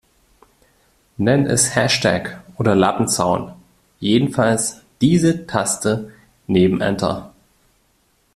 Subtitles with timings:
[1.17, 3.53] Nenn es Hashtag oder Lattenzaun,
[3.99, 6.11] jedenfalls diese Taste
[6.47, 7.31] neben Enter.